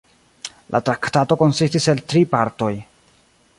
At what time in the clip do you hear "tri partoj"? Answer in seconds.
2.15-2.73